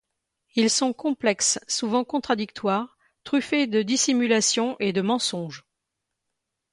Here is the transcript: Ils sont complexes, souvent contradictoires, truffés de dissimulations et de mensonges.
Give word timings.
Ils 0.55 0.71
sont 0.71 0.93
complexes, 0.93 1.59
souvent 1.67 2.03
contradictoires, 2.03 2.97
truffés 3.23 3.67
de 3.67 3.83
dissimulations 3.83 4.75
et 4.79 4.93
de 4.93 5.01
mensonges. 5.01 5.63